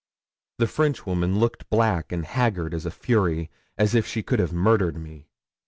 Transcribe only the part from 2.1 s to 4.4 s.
and haggard as a fury, as if she could